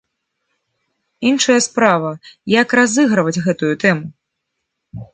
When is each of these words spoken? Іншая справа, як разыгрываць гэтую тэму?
Іншая 1.33 1.59
справа, 1.67 2.11
як 2.59 2.67
разыгрываць 2.83 3.39
гэтую 3.47 3.73
тэму? 3.89 4.05